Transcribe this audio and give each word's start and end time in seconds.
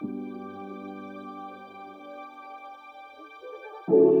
thank 0.00 0.12
you 3.88 4.19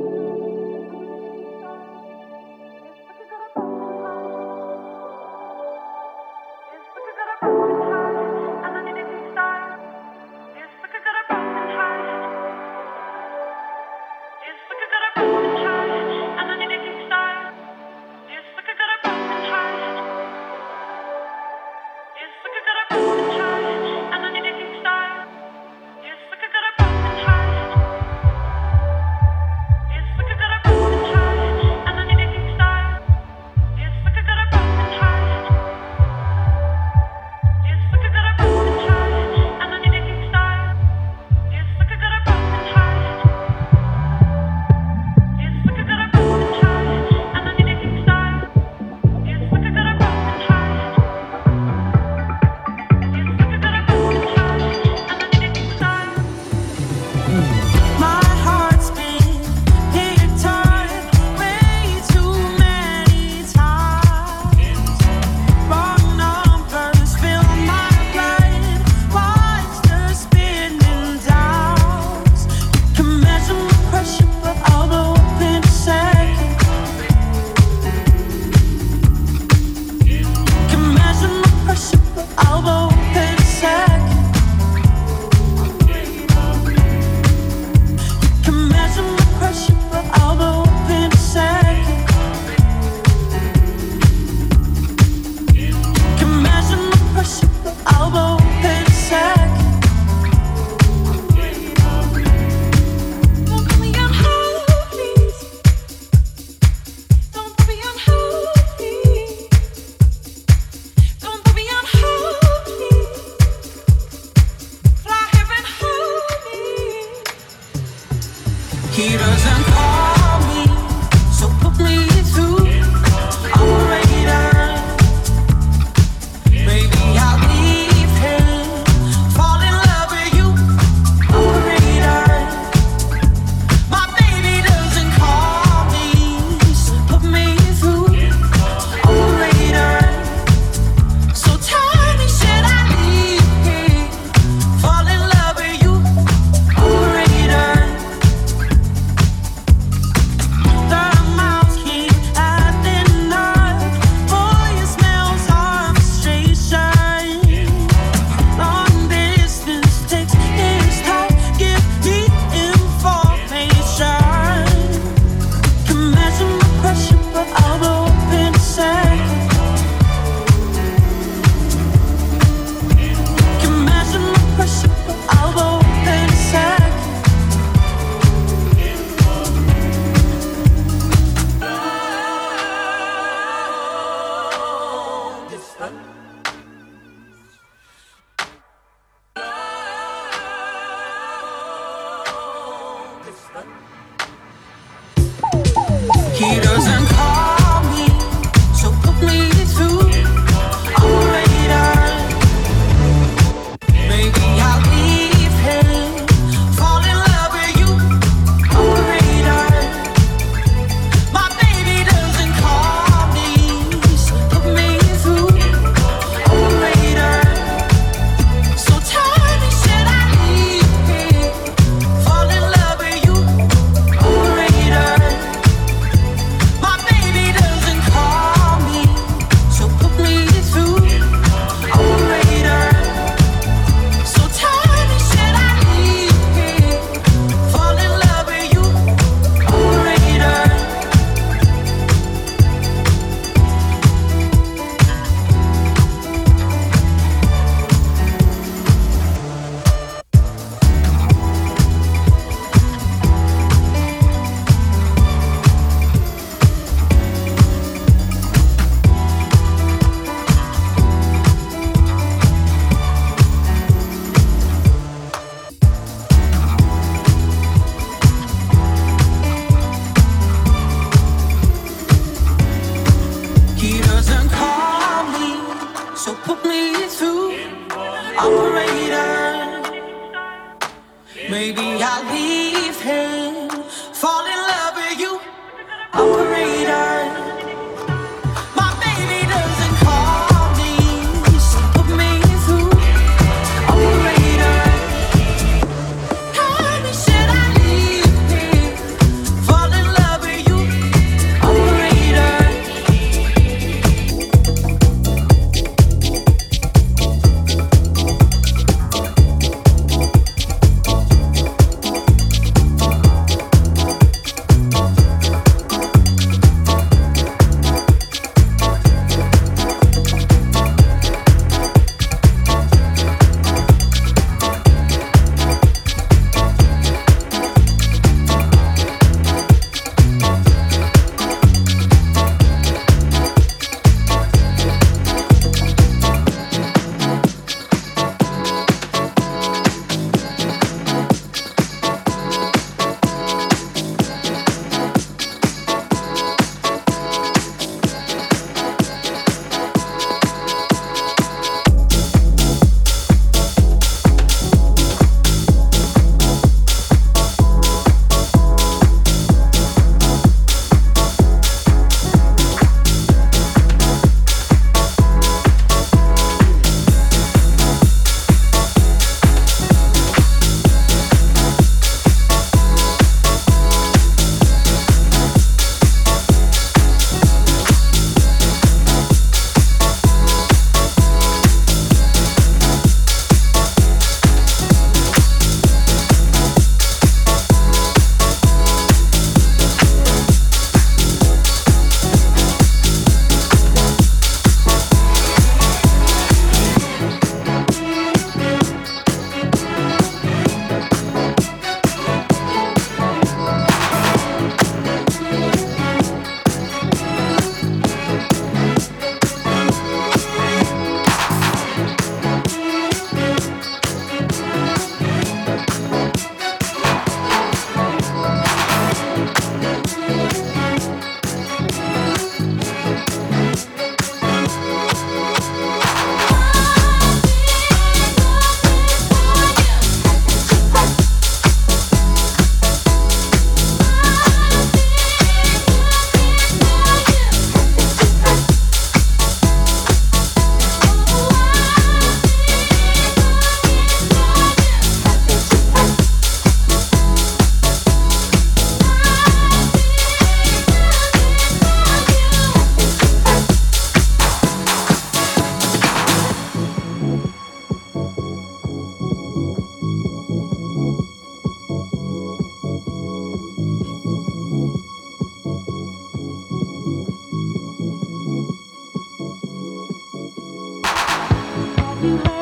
you. 472.22 472.59